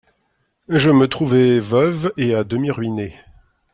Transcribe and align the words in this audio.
Je 0.67 0.89
me 0.89 1.07
trouvai 1.07 1.59
veuve 1.59 2.11
et 2.17 2.33
à 2.33 2.43
demi 2.43 2.71
ruinée. 2.71 3.19